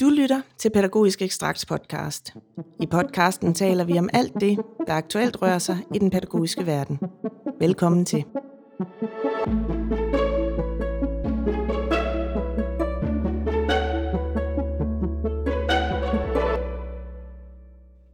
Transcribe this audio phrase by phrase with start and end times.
[0.00, 2.34] Du lytter til Pædagogisk Ekstrakts podcast.
[2.80, 6.98] I podcasten taler vi om alt det, der aktuelt rører sig i den pædagogiske verden.
[7.60, 8.24] Velkommen til.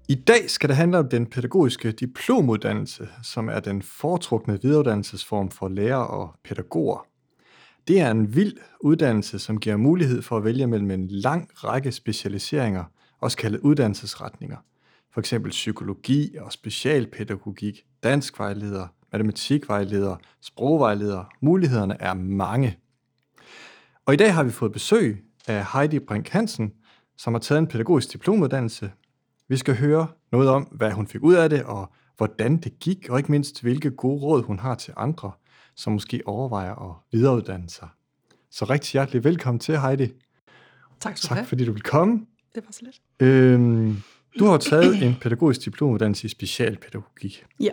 [0.08, 5.68] I dag skal det handle om den pædagogiske diplomuddannelse, som er den foretrukne videreuddannelsesform for
[5.68, 7.11] lærere og pædagoger.
[7.88, 11.92] Det er en vild uddannelse, som giver mulighed for at vælge mellem en lang række
[11.92, 12.84] specialiseringer,
[13.20, 14.56] også kaldet uddannelsesretninger.
[15.14, 21.24] For eksempel psykologi og specialpædagogik, danskvejleder, matematikvejleder, sprogvejleder.
[21.40, 22.78] Mulighederne er mange.
[24.06, 26.72] Og i dag har vi fået besøg af Heidi Brink Hansen,
[27.16, 28.92] som har taget en pædagogisk diplomuddannelse.
[29.48, 33.08] Vi skal høre noget om, hvad hun fik ud af det, og hvordan det gik,
[33.10, 35.32] og ikke mindst, hvilke gode råd hun har til andre–
[35.76, 37.88] som måske overvejer at videreuddanne sig.
[38.50, 40.12] Så rigtig hjertelig velkommen til, Heidi.
[41.00, 41.46] Tak skal tak, du have.
[41.46, 42.26] fordi du vil komme.
[42.54, 43.00] Det var så lidt.
[43.20, 43.96] Øhm,
[44.38, 47.44] du har taget en pædagogisk diplomuddannelse i specialpædagogik.
[47.60, 47.70] Ja.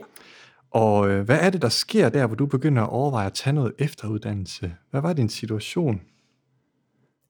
[0.72, 3.54] Og øh, hvad er det, der sker der, hvor du begynder at overveje at tage
[3.54, 4.76] noget efteruddannelse?
[4.92, 6.02] Hvad var din situation?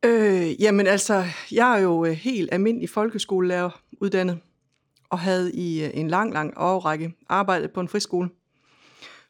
[0.06, 4.40] Øh, jamen altså, jeg er jo øh, helt almindelig folkeskolelærer uddannet,
[5.10, 8.30] og havde i øh, en lang, lang årrække arbejdet på en friskole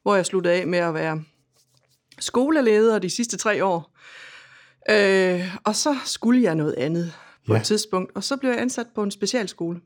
[0.04, 1.24] hvor jeg sluttede af med at være
[2.20, 3.98] skoleleder de sidste tre år.
[4.90, 7.14] Øh, og så skulle jeg noget andet
[7.48, 7.60] på ja.
[7.60, 9.80] et tidspunkt, og så blev jeg ansat på en specialskole.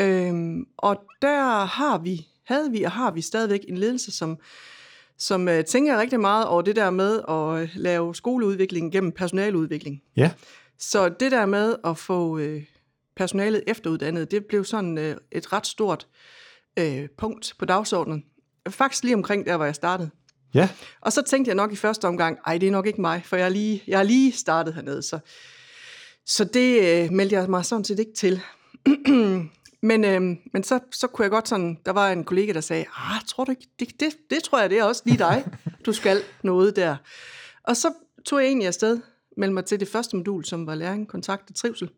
[0.00, 0.34] Øh,
[0.76, 4.38] og der har vi, havde vi og har vi stadigvæk en ledelse, som,
[5.18, 10.02] som uh, tænker rigtig meget over det der med at lave skoleudvikling gennem personaludvikling.
[10.16, 10.30] Ja.
[10.78, 12.62] Så det der med at få uh,
[13.16, 16.06] personalet efteruddannet, det blev sådan uh, et ret stort
[16.80, 18.24] uh, punkt på dagsordenen
[18.70, 20.10] faktisk lige omkring der, hvor jeg startede.
[20.54, 20.68] Ja.
[21.00, 23.36] Og så tænkte jeg nok i første omgang, ej, det er nok ikke mig, for
[23.36, 25.02] jeg er lige, jeg er lige startet hernede.
[25.02, 25.18] Så,
[26.26, 28.40] så det øh, meldte jeg mig sådan set ikke til.
[29.90, 30.20] men øh,
[30.52, 33.44] men så, så kunne jeg godt sådan, der var en kollega, der sagde, ah, tror
[33.44, 35.44] du ikke, det, det, det tror jeg, det er også lige dig,
[35.86, 36.96] du skal noget der.
[37.64, 37.92] Og så
[38.24, 39.00] tog jeg egentlig afsted,
[39.36, 41.90] meldte mig til det første modul, som var læring, kontakt og trivsel,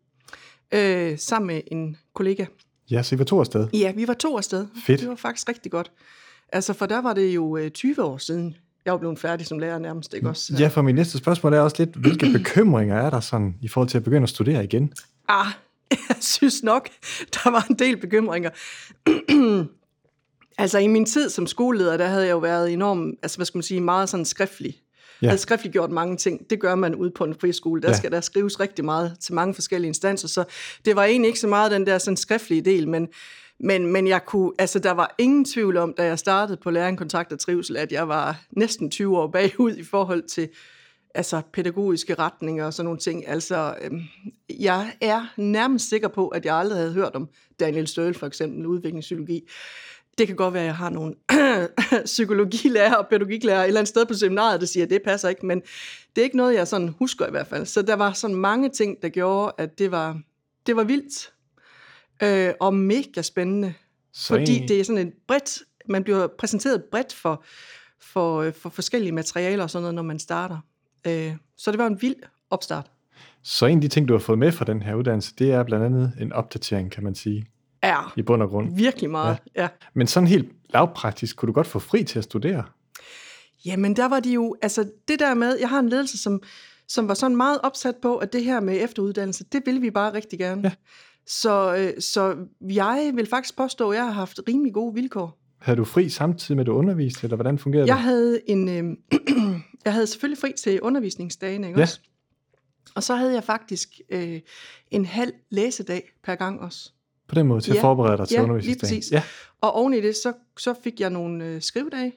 [0.71, 2.45] øh, sammen med en kollega.
[2.91, 3.67] Ja, så I var to afsted?
[3.73, 4.67] Ja, vi var to afsted.
[4.85, 4.99] Fedt.
[4.99, 5.91] Det var faktisk rigtig godt.
[6.51, 8.55] Altså, for der var det jo 20 øh, år siden,
[8.85, 10.53] jeg var blevet færdig som lærer nærmest, ikke også?
[10.59, 13.89] Ja, for min næste spørgsmål er også lidt, hvilke bekymringer er der sådan, i forhold
[13.89, 14.93] til at begynde at studere igen?
[15.27, 15.45] Ah,
[16.09, 16.89] jeg synes nok,
[17.33, 18.49] der var en del bekymringer.
[20.63, 23.57] altså, i min tid som skoleleder, der havde jeg jo været enormt, altså, hvad skal
[23.57, 24.75] man sige, meget sådan skriftlig.
[25.21, 25.25] Ja.
[25.25, 26.49] Jeg havde skriftligt gjort mange ting.
[26.49, 27.81] Det gør man ude på en friskole.
[27.81, 27.97] Der ja.
[27.97, 30.43] skal der skrives rigtig meget til mange forskellige instanser, så
[30.85, 33.07] det var egentlig ikke så meget den der sådan skriftlige del, men
[33.59, 36.97] men, men jeg kunne, altså, der var ingen tvivl om, da jeg startede på læring,
[36.97, 40.49] kontakt og trivsel, at jeg var næsten 20 år bagud i forhold til
[41.15, 43.27] altså, pædagogiske retninger og sådan nogle ting.
[43.27, 44.01] Altså, øhm,
[44.59, 48.65] jeg er nærmest sikker på, at jeg aldrig havde hørt om Daniel Støl, for eksempel,
[48.65, 49.49] udviklingspsykologi.
[50.17, 51.15] Det kan godt være, at jeg har nogle
[52.05, 55.45] psykologilærer og pædagogiklærer et eller andet sted på seminaret, der siger, at det passer ikke,
[55.45, 55.61] men
[56.15, 57.65] det er ikke noget, jeg sådan husker i hvert fald.
[57.65, 60.21] Så der var sådan mange ting, der gjorde, at det var,
[60.65, 61.31] det var vildt
[62.23, 63.73] øh, og mega spændende.
[64.13, 64.67] Så fordi en...
[64.67, 67.43] det er sådan et bredt, man bliver præsenteret bredt for,
[68.01, 70.57] for, øh, for forskellige materialer og sådan noget, når man starter.
[71.07, 72.15] Øh, så det var en vild
[72.49, 72.91] opstart.
[73.43, 75.63] Så en af de ting, du har fået med fra den her uddannelse, det er
[75.63, 77.45] blandt andet en opdatering, kan man sige.
[77.83, 78.75] Ja, i bund og grund.
[78.75, 79.61] virkelig meget, ja.
[79.61, 79.67] ja.
[79.93, 82.63] Men sådan helt lavpraktisk, kunne du godt få fri til at studere?
[83.65, 86.41] Jamen, der var de jo, altså det der med, jeg har en ledelse, som,
[86.87, 90.13] som var sådan meget opsat på, at det her med efteruddannelse, det vil vi bare
[90.13, 90.61] rigtig gerne.
[90.63, 90.71] Ja.
[91.29, 95.39] Så, øh, så jeg vil faktisk påstå, at jeg har haft rimelig gode vilkår.
[95.59, 98.03] Havde du fri samtidig med, at du underviste, eller hvordan fungerede jeg det?
[98.03, 98.97] Havde en, øh,
[99.85, 101.83] jeg havde selvfølgelig fri til undervisningsdagen, ikke ja.
[101.83, 101.99] også?
[102.95, 104.39] Og så havde jeg faktisk øh,
[104.91, 106.91] en halv læsedag per gang også.
[107.27, 108.93] På den måde til ja, at forberede dig til ja, undervisningsdagen?
[108.93, 109.11] Lige præcis.
[109.11, 109.23] Ja,
[109.61, 112.13] Og oven i det, så, så fik jeg nogle øh, skrivedage,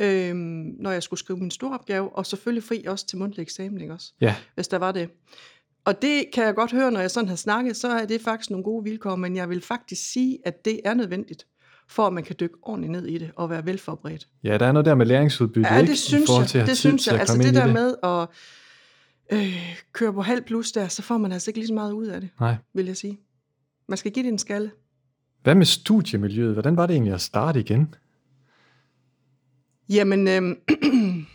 [0.00, 3.80] øh, når jeg skulle skrive min store opgave, og selvfølgelig fri også til mundtlig eksamen,
[3.80, 4.12] ikke også?
[4.20, 4.34] Ja.
[4.54, 5.10] Hvis der var det.
[5.84, 8.50] Og det kan jeg godt høre, når jeg sådan har snakket, så er det faktisk
[8.50, 11.46] nogle gode vilkår, men jeg vil faktisk sige, at det er nødvendigt,
[11.88, 14.28] for at man kan dykke ordentligt ned i det og være velforberedt.
[14.44, 15.96] Ja, der er noget der med læringsudbytte, ja, det ikke?
[15.96, 16.48] synes jeg.
[16.48, 17.20] Til det synes jeg.
[17.20, 17.74] Altså det der det.
[17.74, 18.28] med at
[19.32, 22.06] øh, køre på halv plus der, så får man altså ikke lige så meget ud
[22.06, 22.56] af det, Nej.
[22.74, 23.20] vil jeg sige.
[23.88, 24.70] Man skal give det en skalle.
[25.42, 26.52] Hvad med studiemiljøet?
[26.52, 27.94] Hvordan var det egentlig at starte igen?
[29.88, 30.42] Jamen, øh,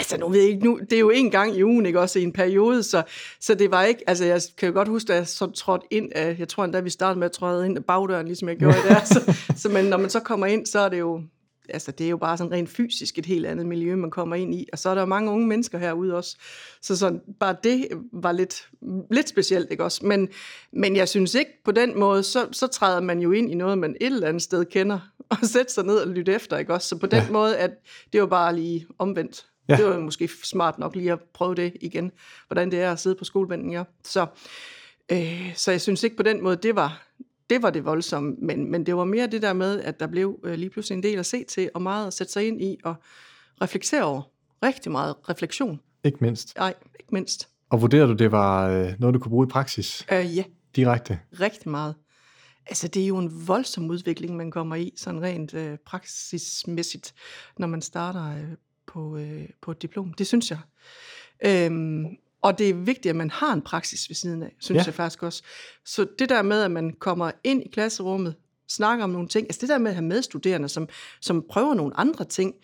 [0.00, 2.18] Altså nu ved jeg ikke, nu, det er jo en gang i ugen, ikke også
[2.18, 3.02] i en periode, så,
[3.40, 6.12] så det var ikke, altså jeg kan jo godt huske, at jeg så trådte ind,
[6.14, 8.78] af, jeg tror endda vi startede med at træde ind af bagdøren, ligesom jeg gjorde
[8.88, 11.22] der, så, så men når man så kommer ind, så er det jo
[11.68, 14.54] altså det er jo bare sådan rent fysisk et helt andet miljø, man kommer ind
[14.54, 16.36] i, og så er der jo mange unge mennesker herude også,
[16.82, 18.68] så sådan, bare det var lidt,
[19.10, 20.06] lidt specielt, ikke også?
[20.06, 20.28] Men,
[20.72, 23.78] men jeg synes ikke på den måde, så, så træder man jo ind i noget,
[23.78, 24.98] man et eller andet sted kender,
[25.30, 26.88] og sætter sig ned og lytter efter, ikke også?
[26.88, 27.30] Så på den ja.
[27.30, 27.70] måde, at
[28.12, 29.46] det var bare lige omvendt.
[29.70, 29.76] Ja.
[29.76, 32.12] Det var måske smart nok lige at prøve det igen,
[32.46, 33.84] hvordan det er at sidde på skolebænken, ja.
[34.04, 34.26] Så,
[35.12, 37.02] øh, så jeg synes ikke på den måde, det var,
[37.50, 40.40] det var det voldsomme, men, men det var mere det der med, at der blev
[40.44, 42.78] øh, lige pludselig en del at se til, og meget at sætte sig ind i,
[42.84, 42.94] og
[43.62, 44.22] reflektere over.
[44.62, 45.80] Rigtig meget refleksion.
[46.04, 46.56] Ikke mindst.
[46.56, 47.48] Nej, ikke mindst.
[47.70, 50.06] Og vurderer du, det var øh, noget, du kunne bruge i praksis?
[50.12, 50.44] Øh, ja.
[50.76, 51.18] Direkte?
[51.40, 51.94] Rigtig meget.
[52.66, 57.14] Altså, det er jo en voldsom udvikling, man kommer i, sådan rent øh, praksismæssigt,
[57.58, 58.56] når man starter øh,
[58.92, 60.12] på, øh, på et diplom.
[60.12, 60.58] Det synes jeg.
[61.44, 62.04] Øhm,
[62.42, 64.84] og det er vigtigt, at man har en praksis ved siden af, synes ja.
[64.86, 65.42] jeg faktisk også.
[65.84, 68.34] Så det der med, at man kommer ind i klasserummet,
[68.68, 70.88] snakker om nogle ting, altså det der med at have medstuderende, som,
[71.20, 72.54] som prøver nogle andre ting,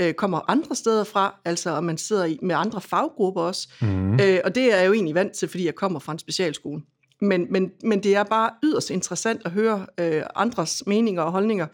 [0.00, 3.68] øh, kommer andre steder fra, altså og man sidder i, med andre faggrupper også.
[3.80, 4.20] Mm.
[4.20, 6.82] Øh, og det er jeg jo egentlig vant til, fordi jeg kommer fra en specialskole.
[7.20, 11.66] Men, men, men det er bare yderst interessant at høre øh, andres meninger og holdninger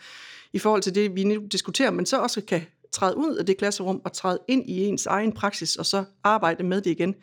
[0.52, 3.56] i forhold til det, vi nu diskuterer, men så også kan træde ud af det
[3.56, 7.14] klasserum og træde ind i ens egen praksis, og så arbejde med det igen.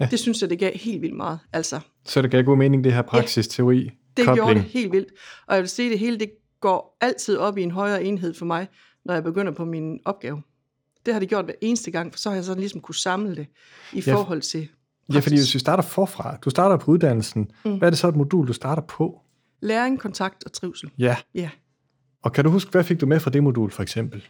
[0.00, 0.08] Ja.
[0.10, 1.38] Det synes jeg, det gav helt vildt meget.
[1.52, 3.84] Altså, så det gav god mening, det her praksis-teori?
[3.84, 4.36] Ja, det kobling.
[4.36, 5.08] gjorde det helt vildt.
[5.46, 6.30] Og jeg vil sige, det hele det
[6.60, 8.68] går altid op i en højere enhed for mig,
[9.04, 10.42] når jeg begynder på min opgave.
[11.06, 13.36] Det har det gjort hver eneste gang, for så har jeg sådan ligesom kunne samle
[13.36, 13.46] det
[13.92, 15.14] i ja, forhold til praksis.
[15.14, 17.78] Ja, fordi hvis vi starter forfra, du starter på uddannelsen, mm.
[17.78, 19.20] hvad er det så et modul, du starter på?
[19.60, 20.90] Læring, kontakt og trivsel.
[20.98, 21.16] Ja.
[21.34, 21.50] ja.
[22.22, 24.24] Og kan du huske, hvad fik du med fra det modul for eksempel?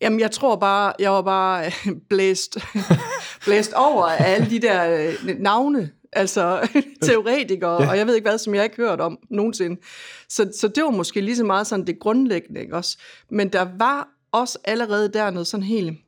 [0.00, 2.58] Jamen, jeg tror bare, jeg var bare øh, blæst,
[3.46, 6.68] blæst over af alle de der øh, navne, altså
[7.02, 7.90] teoretikere, ja.
[7.90, 9.80] og jeg ved ikke hvad, som jeg ikke hørt om nogensinde.
[10.28, 12.98] Så, så det var måske lige så meget sådan det grundlæggende, ikke også?
[13.30, 15.98] Men der var også allerede der noget sådan helt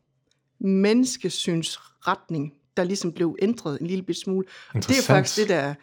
[0.60, 4.46] menneskesynsretning, der ligesom blev ændret en lille smule.
[4.74, 5.74] Det er faktisk det, der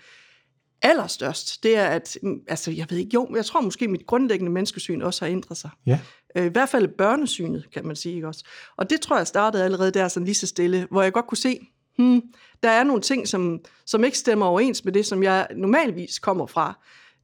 [0.82, 4.52] allerstørst, det er, at, mm, altså jeg ved ikke, jo, jeg tror måske, mit grundlæggende
[4.52, 5.70] menneskesyn også har ændret sig.
[5.86, 6.00] Ja.
[6.36, 8.44] Øh, I hvert fald børnesynet, kan man sige ikke også.
[8.78, 11.38] Og det tror jeg startede allerede der sådan lige så stille, hvor jeg godt kunne
[11.38, 11.60] se,
[11.98, 12.22] hmm,
[12.64, 16.46] der er nogle ting, som, som ikke stemmer overens med det, som jeg normalvis kommer
[16.46, 16.80] fra.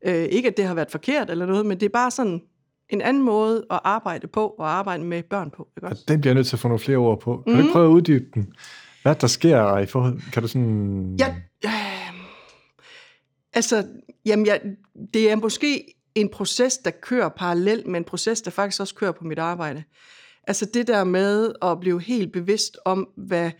[0.05, 2.41] Øh, ikke at det har været forkert eller noget, men det er bare sådan
[2.89, 5.67] en anden måde at arbejde på, og arbejde med børn på.
[5.77, 6.03] Ikke også?
[6.07, 7.41] Ja, den bliver jeg nødt til at få nogle flere ord på.
[7.45, 7.59] Kan mm.
[7.59, 7.71] du mhm.
[7.71, 8.53] prøve at uddybe den?
[9.01, 10.31] Hvad der sker i forhold...
[10.31, 11.15] Kan du sådan...
[11.19, 11.35] Ja,
[11.65, 11.71] øh,
[13.53, 13.85] altså,
[14.25, 14.57] jamen, ja,
[15.13, 19.11] det er måske en proces, der kører parallelt med en proces, der faktisk også kører
[19.11, 19.83] på mit arbejde.
[20.47, 23.51] Altså det der med at blive helt bevidst om, hvad,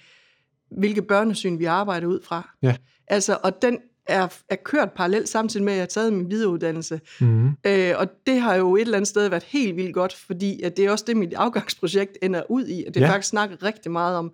[0.72, 2.56] hvilke børnesyn vi arbejder ud fra.
[2.62, 2.76] Ja.
[3.08, 7.02] Altså, og den er, er kørt parallelt samtidig med, at jeg har taget min videreuddannelse.
[7.20, 7.52] Mm-hmm.
[7.66, 10.78] Øh, og det har jo et eller andet sted været helt vildt godt, fordi at
[10.78, 13.10] det er også det, mit afgangsprojekt ender ud i, at det ja.
[13.10, 14.34] faktisk snakker rigtig meget om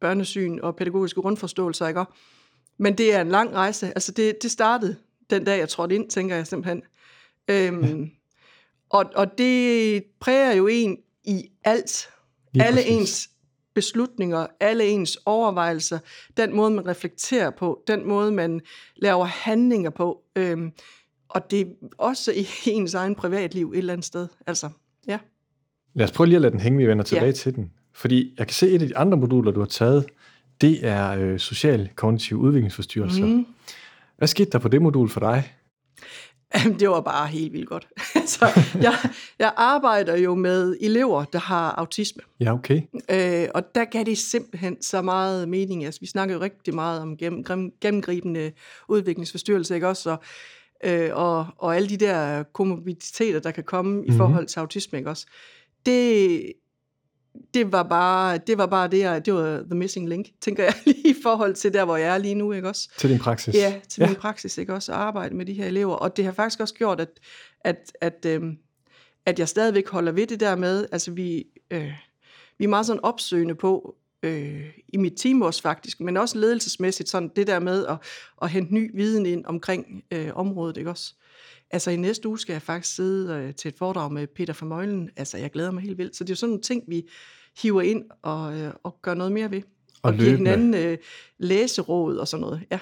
[0.00, 2.04] børnesyn og pædagogiske grundforståelser, ikke?
[2.78, 3.86] Men det er en lang rejse.
[3.86, 4.96] Altså det, det startede
[5.30, 6.82] den dag, jeg trådte ind, tænker jeg simpelthen.
[7.48, 8.06] Øhm, ja.
[8.90, 12.08] og, og det præger jo en i alt.
[12.52, 12.96] Lige alle præcis.
[12.96, 13.30] ens
[13.74, 15.98] beslutninger, alle ens overvejelser,
[16.36, 18.60] den måde, man reflekterer på, den måde, man
[18.96, 20.22] laver handlinger på.
[20.36, 20.72] Øhm,
[21.28, 21.64] og det er
[21.98, 24.28] også i ens egen privatliv et eller andet sted.
[24.46, 24.70] Altså,
[25.06, 25.18] ja.
[25.94, 27.32] Lad os prøve lige at lade den hænge, vi vender tilbage ja.
[27.32, 27.72] til den.
[27.94, 30.06] Fordi jeg kan se, et af de andre moduler, du har taget,
[30.60, 33.26] det er øh, social kognitiv udviklingsforstyrrelser.
[33.26, 33.46] Mm.
[34.16, 35.52] Hvad skete der på det modul for dig?
[36.80, 37.88] Det var bare helt vildt godt.
[38.14, 38.46] altså,
[38.82, 38.94] jeg,
[39.38, 42.22] jeg arbejder jo med elever, der har autisme.
[42.40, 42.82] Ja, okay.
[43.10, 45.84] Øh, og der gav det simpelthen så meget mening.
[45.84, 48.52] Altså, vi snakker jo rigtig meget om gennem, gennemgribende
[48.88, 50.10] udviklingsforstyrrelse, ikke også?
[50.10, 50.22] Og,
[50.84, 54.06] øh, og, og alle de der komorbiditeter, der kan komme mm-hmm.
[54.06, 54.18] i mhm.
[54.18, 55.26] forhold til autisme, ikke også?
[55.86, 56.52] Det,
[57.54, 60.74] det var bare det var bare det, jeg, det var the missing link, tænker jeg
[60.86, 62.88] lige i forhold til der, hvor jeg er lige nu, ikke også?
[62.98, 63.54] Til din praksis.
[63.54, 64.06] Ja, til ja.
[64.06, 64.92] min praksis, ikke også?
[64.92, 65.94] At arbejde med de her elever.
[65.94, 67.10] Og det har faktisk også gjort, at,
[67.60, 68.58] at, at, øhm,
[69.26, 71.92] at jeg stadigvæk holder ved det der med, altså vi, øh,
[72.58, 77.08] vi er meget sådan opsøgende på, øh, i mit team også faktisk, men også ledelsesmæssigt,
[77.08, 77.96] sådan det der med at,
[78.42, 81.14] at hente ny viden ind omkring øh, området, ikke også?
[81.70, 84.66] Altså i næste uge skal jeg faktisk sidde øh, til et foredrag med Peter fra
[84.66, 85.10] Møglen.
[85.16, 86.16] Altså jeg glæder mig helt vildt.
[86.16, 87.08] Så det er jo sådan nogle ting, vi
[87.62, 89.62] hiver ind og, øh, og gør noget mere ved.
[90.02, 90.98] Og, og giver hinanden øh,
[91.38, 92.62] læseråd og sådan noget.
[92.70, 92.78] Ja.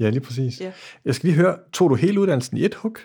[0.00, 0.60] Ja, lige præcis.
[0.60, 0.72] Ja.
[1.04, 2.96] Jeg skal lige høre, tog du hele uddannelsen i et hug?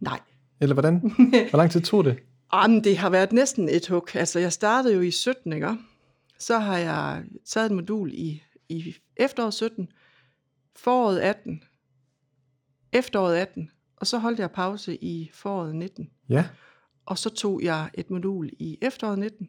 [0.00, 0.20] Nej.
[0.60, 1.00] Eller hvordan?
[1.50, 2.18] Hvor lang tid tog det?
[2.54, 4.08] Jamen, det har været næsten et hug.
[4.14, 5.76] Altså, jeg startede jo i 17, ikke?
[6.38, 9.88] Så har jeg taget et modul i, i efteråret 17,
[10.76, 11.62] foråret 18,
[12.92, 13.70] efteråret 18,
[14.02, 16.08] og så holdt jeg pause i foråret 19.
[16.28, 16.44] Ja.
[17.06, 19.48] og så tog jeg et modul i efteråret 19,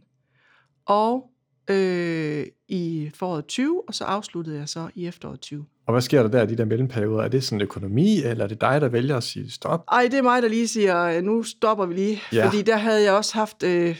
[0.86, 1.30] og
[1.70, 5.66] øh, i foråret 20, og så afsluttede jeg så i efteråret 20.
[5.86, 7.24] Og hvad sker der der i de der mellemperioder?
[7.24, 9.84] Er det sådan økonomi, eller er det dig, der vælger at sige stop?
[9.92, 12.20] Ej, det er mig, der lige siger, nu stopper vi lige.
[12.34, 12.46] Ja.
[12.46, 13.98] Fordi der havde jeg også haft øh,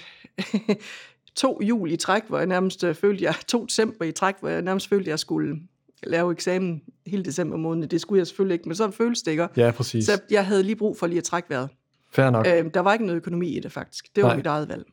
[1.36, 4.50] to jul i træk, hvor jeg nærmest øh, følte, jeg, to december i træk, hvor
[4.50, 5.60] jeg nærmest følte, jeg skulle
[6.08, 7.88] lave eksamen hele december måned.
[7.88, 9.48] Det skulle jeg selvfølgelig ikke, men så føles det ikke.
[9.58, 10.06] Ja, præcis.
[10.06, 11.70] Så jeg havde lige brug for lige at trække vejret.
[12.12, 12.48] Fair nok.
[12.48, 14.16] Øh, der var ikke noget økonomi i det faktisk.
[14.16, 14.38] Det var Nej.
[14.38, 14.86] mit eget valg.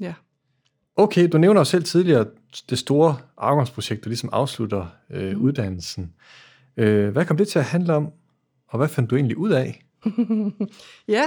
[0.00, 0.14] Ja.
[0.96, 2.26] Okay, du nævner jo selv tidligere
[2.70, 5.42] det store afgangsprojekt, der ligesom afslutter øh, mm.
[5.42, 6.12] uddannelsen.
[6.76, 8.08] Øh, hvad kom det til at handle om,
[8.68, 9.84] og hvad fandt du egentlig ud af?
[11.16, 11.24] ja,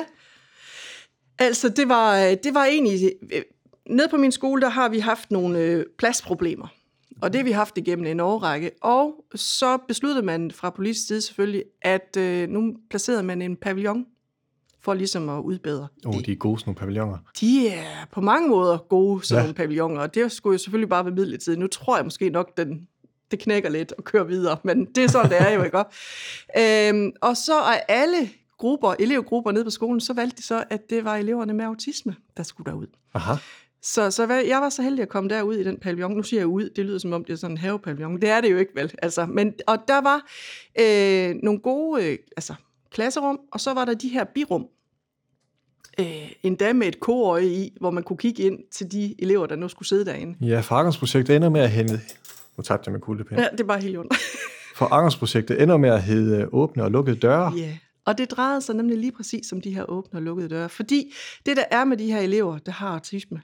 [1.39, 3.12] altså det var, det var egentlig...
[3.33, 3.41] Øh,
[3.89, 6.67] ned på min skole, der har vi haft nogle øh, pladsproblemer.
[7.22, 8.72] Og det har vi haft igennem en årrække.
[8.82, 14.06] Og så besluttede man fra politisk side selvfølgelig, at øh, nu placerede man en pavillon
[14.82, 15.88] for ligesom at udbedre.
[16.06, 17.18] Oh, de er gode, sådan nogle pavilloner.
[17.40, 19.44] De er på mange måder gode, sådan ja.
[19.44, 21.60] nogle pavilloner, og det skulle jo selvfølgelig bare være midlertidigt.
[21.60, 22.88] Nu tror jeg måske nok, den,
[23.32, 25.78] det knækker lidt og kører videre, men det er sådan, det er jo, ikke?
[26.90, 30.90] øhm, og så er alle grupper, elevgrupper nede på skolen, så valgte de så, at
[30.90, 32.88] det var eleverne med autisme, der skulle derud.
[33.14, 33.34] Aha.
[33.81, 36.12] Så, så hvad, jeg var så heldig at komme derud i den pavillon.
[36.12, 38.21] Nu siger jeg ud, det lyder som om det er sådan en havepavillon.
[38.21, 38.93] Det er det jo ikke vel.
[39.01, 40.21] Altså, men, og der var
[40.79, 42.53] øh, nogle gode øh, altså,
[42.91, 44.65] klasserum, og så var der de her birum.
[46.00, 49.55] Øh, endda med et koøje i, hvor man kunne kigge ind til de elever, der
[49.55, 50.48] nu skulle sidde derinde.
[50.48, 52.00] Ja, foragangsprojektet ender med at hente...
[52.57, 53.39] Nu tabte jeg med kuglepind.
[53.39, 54.13] Ja, det er bare helt ondt.
[54.75, 57.53] foragangsprojektet ender med at hedde åbne og lukkede døre.
[57.57, 57.77] Ja,
[58.10, 60.70] og det drejede sig nemlig lige præcis om de her åbne og lukkede døre.
[60.70, 61.13] Fordi
[61.46, 63.42] det, der er med de her elever, der har autisme,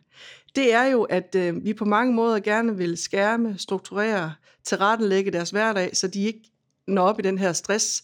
[0.56, 5.50] det er jo, at øh, vi på mange måder gerne vil skærme, strukturere, tilrettelægge deres
[5.50, 6.52] hverdag, så de ikke
[6.88, 8.04] når op i den her stress,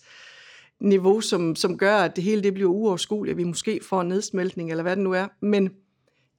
[0.80, 4.08] niveau, som, som gør, at det hele det bliver uoverskueligt, at vi måske får en
[4.08, 5.28] nedsmeltning, eller hvad det nu er.
[5.42, 5.70] Men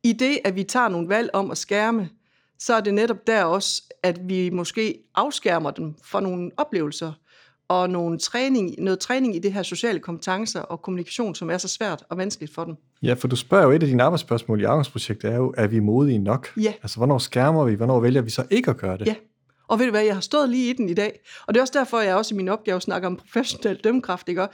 [0.02, 2.08] i det, at vi tager nogle valg om at skærme,
[2.58, 7.12] så er det netop der også, at vi måske afskærmer dem for nogle oplevelser,
[7.72, 11.68] og nogle træning, noget træning i det her sociale kompetencer og kommunikation, som er så
[11.68, 12.74] svært og vanskeligt for dem.
[13.02, 15.80] Ja, for du spørger jo et af dine arbejdsspørgsmål i arbejdsprojektet, er jo, er vi
[15.80, 16.48] modige nok?
[16.56, 16.72] Ja.
[16.82, 17.74] Altså, hvornår skærmer vi?
[17.74, 19.06] Hvornår vælger vi så ikke at gøre det?
[19.06, 19.14] Ja.
[19.68, 21.20] Og ved du hvad, jeg har stået lige i den i dag.
[21.46, 24.48] Og det er også derfor, jeg også i min opgave snakker om professionel dømmekraft, ikke?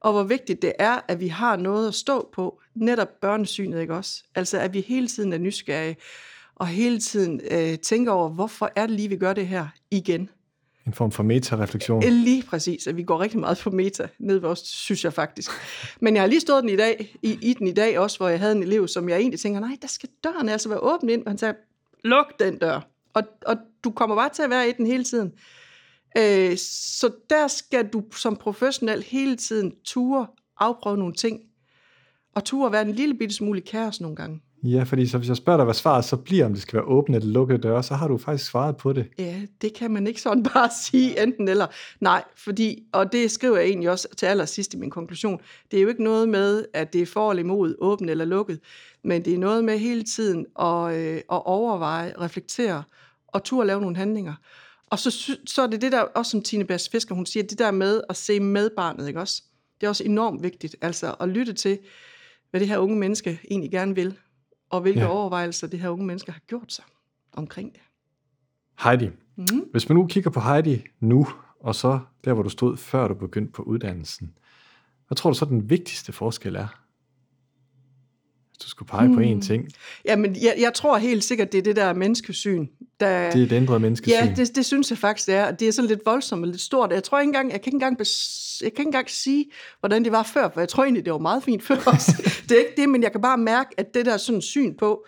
[0.00, 2.60] Og hvor vigtigt det er, at vi har noget at stå på.
[2.74, 4.22] Netop børnesynet, ikke også?
[4.34, 5.96] Altså, at vi hele tiden er nysgerrige,
[6.56, 10.28] og hele tiden øh, tænker over, hvorfor er det lige, vi gør det her igen?
[10.86, 12.02] En form for meta-refleksion.
[12.02, 15.50] Lige præcis, at vi går rigtig meget på meta ned ved os, synes jeg faktisk.
[16.00, 18.28] Men jeg har lige stået den i, dag, i, i den i dag også, hvor
[18.28, 21.08] jeg havde en elev, som jeg egentlig tænker, nej, der skal døren altså være åben
[21.08, 21.24] ind.
[21.24, 21.54] Og han sagde,
[22.04, 22.80] luk den dør.
[23.14, 25.32] Og, og du kommer bare til at være i den hele tiden.
[26.18, 30.26] Øh, så der skal du som professionel hele tiden ture
[30.58, 31.40] afprøve nogle ting,
[32.34, 34.40] og ture være en lille bitte smule kaos nogle gange.
[34.64, 36.84] Ja, fordi så hvis jeg spørger dig, hvad svaret så bliver, om det skal være
[36.84, 39.06] åbne eller lukkede døre, så har du faktisk svaret på det.
[39.18, 41.66] Ja, det kan man ikke sådan bare sige enten eller.
[42.00, 45.40] Nej, fordi, og det skriver jeg egentlig også til allersidst i min konklusion,
[45.70, 48.60] det er jo ikke noget med, at det er for eller imod åbent eller lukket,
[49.04, 52.82] men det er noget med hele tiden at, øh, at overveje, reflektere
[53.28, 54.34] og turde lave nogle handlinger.
[54.86, 57.58] Og så, så er det det der, også som Tine Bass Fisker, hun siger, det
[57.58, 59.42] der med at se med barnet, ikke også?
[59.80, 61.78] Det er også enormt vigtigt, altså at lytte til,
[62.50, 64.16] hvad det her unge menneske egentlig gerne vil,
[64.72, 65.06] og hvilke ja.
[65.06, 66.84] overvejelser det her unge menneske har gjort sig
[67.32, 67.80] omkring det.
[68.84, 69.64] Heidi, mm.
[69.70, 71.26] hvis man nu kigger på Heidi nu,
[71.60, 74.34] og så der, hvor du stod, før du begyndte på uddannelsen,
[75.06, 76.81] hvad tror du så den vigtigste forskel er?
[78.62, 79.16] Du skulle pege hmm.
[79.16, 79.68] på én ting.
[80.04, 82.66] Jamen, jeg, jeg tror helt sikkert, det er det der menneskesyn.
[83.00, 84.12] Der, det er det ændrede menneskesyn.
[84.12, 85.50] Ja, det, det synes jeg faktisk, det er.
[85.50, 86.92] Det er sådan lidt voldsomt og lidt stort.
[86.92, 88.06] Jeg tror ikke engang, jeg kan ikke engang, jeg
[88.60, 89.46] kan ikke engang sige,
[89.80, 92.32] hvordan det var før, for jeg tror egentlig, det var meget fint før også.
[92.48, 95.06] det er ikke det, men jeg kan bare mærke, at det der sådan syn på,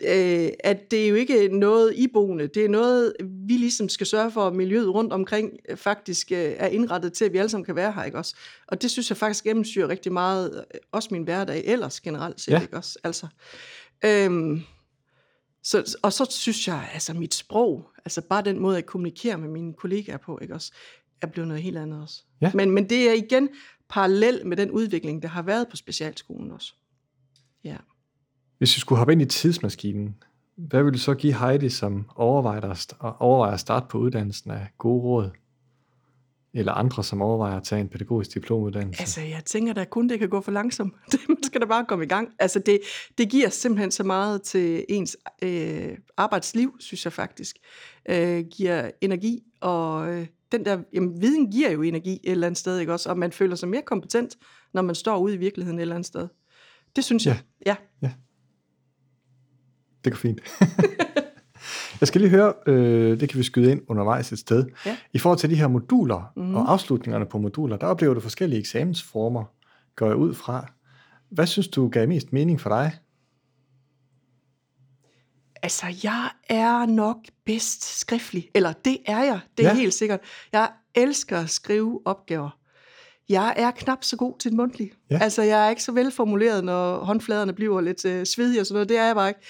[0.00, 4.30] øh, at det er jo ikke noget iboende, det er noget, vi ligesom skal sørge
[4.30, 7.64] for, at miljøet rundt omkring øh, faktisk øh, er indrettet til, at vi alle sammen
[7.64, 8.36] kan være her, ikke også?
[8.66, 12.52] Og det synes jeg faktisk gennemsyrer rigtig meget, øh, også min hverdag ellers generelt set,
[12.52, 12.60] ja.
[12.60, 12.98] ikke også?
[13.04, 13.26] Altså,
[14.04, 14.62] øhm,
[15.62, 19.48] så, og så synes jeg, altså mit sprog, altså bare den måde, at kommunikere med
[19.48, 20.72] mine kollegaer på, ikke også,
[21.22, 22.22] er blevet noget helt andet også.
[22.40, 22.50] Ja.
[22.54, 23.48] Men, men det er igen
[23.88, 26.72] parallel med den udvikling, der har været på specialskolen også.
[27.64, 27.76] Ja.
[28.58, 30.16] Hvis vi skulle hoppe ind i tidsmaskinen,
[30.56, 34.68] hvad ville du så give Heidi, som overvejer at, overvejer at starte på uddannelsen af
[34.78, 35.30] gode råd?
[36.54, 39.00] Eller andre, som overvejer at tage en pædagogisk diplomuddannelse?
[39.00, 40.94] Altså, jeg tænker da kun, det kan gå for langsomt.
[41.28, 42.28] Man skal da bare komme i gang.
[42.38, 42.80] Altså, det,
[43.18, 47.56] det giver simpelthen så meget til ens øh, arbejdsliv, synes jeg faktisk.
[48.08, 52.58] Øh, giver energi, og øh, den der, jamen, viden giver jo energi et eller andet
[52.58, 53.10] sted, ikke også?
[53.10, 54.36] Og man føler sig mere kompetent,
[54.74, 56.28] når man står ude i virkeligheden et eller andet sted
[56.96, 57.40] Det synes jeg.
[57.66, 57.76] Ja.
[58.02, 58.10] ja.
[60.08, 60.40] Det går fint.
[62.00, 64.66] Jeg skal lige høre, øh, det kan vi skyde ind undervejs et sted.
[64.86, 64.96] Ja.
[65.12, 66.54] I forhold til de her moduler mm.
[66.54, 69.44] og afslutningerne på moduler, der oplever du forskellige eksamensformer,
[69.96, 70.72] går jeg ud fra.
[71.30, 72.92] Hvad synes du gav mest mening for dig?
[75.62, 78.50] Altså, jeg er nok bedst skriftlig.
[78.54, 79.74] Eller det er jeg, det er ja.
[79.74, 80.20] helt sikkert.
[80.52, 82.58] Jeg elsker at skrive opgaver.
[83.28, 84.92] Jeg er knap så god til en mundtlig.
[85.10, 85.18] Ja.
[85.22, 88.88] Altså, jeg er ikke så velformuleret, når håndfladerne bliver lidt øh, svedige og sådan noget.
[88.88, 89.40] Det er jeg bare ikke.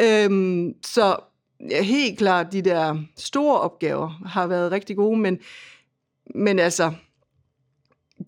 [0.00, 1.16] Øhm, så
[1.70, 5.38] ja, helt klart, de der store opgaver har været rigtig gode, men,
[6.34, 6.92] men altså,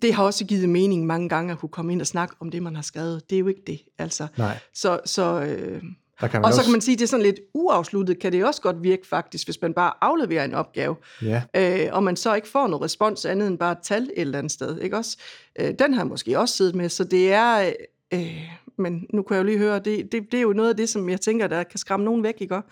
[0.02, 2.62] det har også givet mening mange gange at kunne komme ind og snakke om det,
[2.62, 3.30] man har skrevet.
[3.30, 4.26] Det er jo ikke det, altså.
[4.36, 4.58] Nej.
[4.74, 5.82] Så, så, øh,
[6.20, 6.58] der kan man og også...
[6.58, 9.06] så kan man sige, at det er sådan lidt uafsluttet, kan det også godt virke
[9.06, 11.42] faktisk, hvis man bare afleverer en opgave, ja.
[11.56, 14.38] øh, og man så ikke får noget respons andet end bare et tal et eller
[14.38, 14.80] andet sted.
[14.80, 15.16] Ikke også?
[15.60, 17.72] Øh, den har jeg måske også siddet med, så det er...
[18.14, 20.76] Øh, men nu kan jeg jo lige høre, det, det, det er jo noget af
[20.76, 22.62] det, som jeg tænker, der kan skræmme nogen væk, ikke?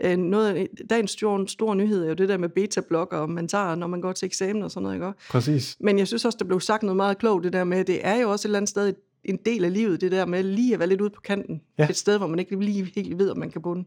[0.00, 3.74] Øh, noget, dagens store, store nyhed er jo det der med beta-blokker, og man tager,
[3.74, 5.12] når man går til eksamen og sådan noget, ikke?
[5.30, 5.76] Præcis.
[5.80, 8.20] Men jeg synes også, der blev sagt noget meget klogt, det der med, det er
[8.20, 8.92] jo også et eller andet sted
[9.24, 11.60] en del af livet, det der med lige at være lidt ude på kanten.
[11.78, 11.88] Ja.
[11.88, 13.84] Et sted, hvor man ikke lige helt ved, om man kan bunde.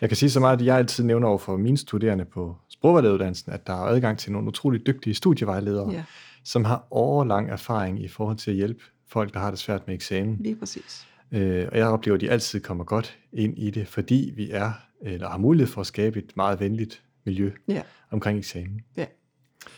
[0.00, 3.52] Jeg kan sige så meget, at jeg altid nævner over for mine studerende på sprogvejlederuddannelsen,
[3.52, 6.04] at der er adgang til nogle utroligt dygtige studievejledere, ja.
[6.44, 9.94] som har overlang erfaring i forhold til at hjælpe folk, der har det svært med
[9.94, 10.36] eksamen.
[10.40, 11.06] Lige præcis.
[11.32, 14.72] Øh, og jeg oplever, at de altid kommer godt ind i det, fordi vi er,
[15.02, 17.82] eller har mulighed for at skabe et meget venligt miljø ja.
[18.10, 18.80] omkring eksamen.
[18.96, 19.06] Ja.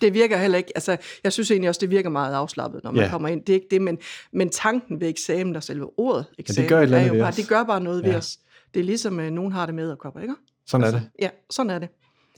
[0.00, 3.04] Det virker heller ikke, altså jeg synes egentlig også, det virker meget afslappet, når man
[3.04, 3.10] ja.
[3.10, 3.44] kommer ind.
[3.44, 3.98] Det er ikke det, men,
[4.32, 7.48] men tanken ved eksamen og selve ordet eksamen, ja, det gør, er jo bare, det
[7.48, 8.08] gør bare noget ja.
[8.08, 8.38] ved os.
[8.74, 10.34] Det er ligesom, at nogen har det med at komme, ikke?
[10.66, 11.10] Sådan altså, er det.
[11.20, 11.88] Ja, sådan er det.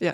[0.01, 0.13] Ja.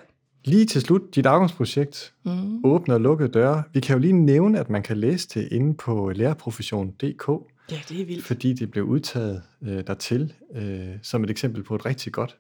[0.48, 2.64] Lige til slut, dit afgangsprojekt, mm.
[2.64, 3.62] åbne og lukkede døre.
[3.72, 7.28] Vi kan jo lige nævne, at man kan læse det inde på lærerprofession.dk.
[7.70, 8.24] Ja, det er vildt.
[8.24, 12.38] Fordi det blev udtaget øh, dertil øh, som et eksempel på et rigtig godt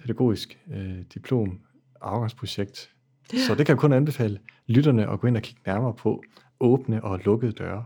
[0.00, 1.58] pædagogisk øh, diplom
[2.00, 2.90] afgangsprojekt.
[3.32, 3.38] Ja.
[3.38, 6.22] Så det kan jeg kun anbefale lytterne at gå ind og kigge nærmere på
[6.60, 7.84] åbne og lukkede døre.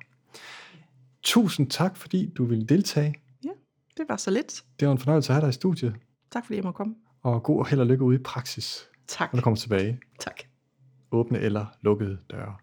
[1.22, 3.14] Tusind tak, fordi du ville deltage.
[3.44, 3.50] Ja,
[3.96, 4.62] det var så lidt.
[4.80, 5.94] Det var en fornøjelse at have dig i studiet.
[6.30, 6.94] Tak fordi jeg måtte komme.
[7.22, 8.89] Og god held og lykke ude i praksis.
[9.10, 9.32] Tak.
[9.32, 10.00] Når du kommer tilbage.
[10.18, 10.42] Tak.
[11.12, 12.54] Åbne eller lukkede døre.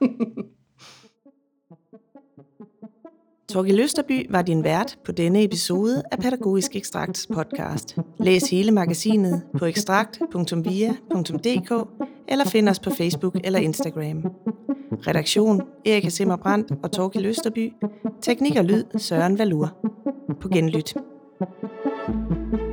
[3.48, 7.96] Torgild Løsterby var din vært på denne episode af Pædagogisk Ekstrakts podcast.
[8.20, 11.88] Læs hele magasinet på ekstrakt.via.dk
[12.28, 14.24] eller find os på Facebook eller Instagram.
[15.06, 17.72] Redaktion Erika Simmerbrandt og Torgild Løsterby.
[18.22, 19.76] Teknik og lyd Søren Valur.
[20.40, 20.94] På genlyt.
[21.40, 22.67] thank you